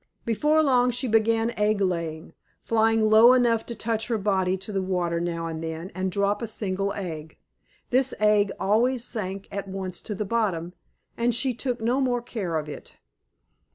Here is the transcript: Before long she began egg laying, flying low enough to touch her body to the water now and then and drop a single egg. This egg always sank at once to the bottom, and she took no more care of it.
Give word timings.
Before 0.25 0.63
long 0.63 0.89
she 0.89 1.07
began 1.07 1.51
egg 1.59 1.79
laying, 1.79 2.33
flying 2.63 3.03
low 3.03 3.33
enough 3.33 3.63
to 3.67 3.75
touch 3.75 4.07
her 4.07 4.17
body 4.17 4.57
to 4.57 4.71
the 4.71 4.81
water 4.81 5.19
now 5.19 5.45
and 5.45 5.63
then 5.63 5.91
and 5.93 6.11
drop 6.11 6.41
a 6.41 6.47
single 6.47 6.91
egg. 6.93 7.37
This 7.91 8.11
egg 8.17 8.51
always 8.59 9.03
sank 9.03 9.47
at 9.51 9.67
once 9.67 10.01
to 10.01 10.15
the 10.15 10.25
bottom, 10.25 10.73
and 11.17 11.35
she 11.35 11.53
took 11.53 11.81
no 11.81 12.01
more 12.01 12.23
care 12.23 12.57
of 12.57 12.67
it. 12.67 12.97